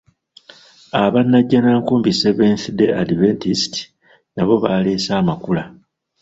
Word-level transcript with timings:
Aba 1.03 1.19
Najjanankumbi 1.31 2.11
Seventh 2.21 2.65
Day 2.77 2.91
Adventist 3.03 3.73
nabo 4.35 4.53
baaleese 4.63 5.11
amakula. 5.19 5.63